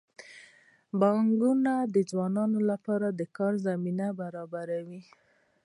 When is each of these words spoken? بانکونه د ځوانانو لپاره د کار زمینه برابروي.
بانکونه 0.99 1.73
د 1.93 1.95
ځوانانو 2.09 2.59
لپاره 2.71 3.07
د 3.19 3.21
کار 3.37 3.53
زمینه 3.67 4.07
برابروي. 4.21 5.01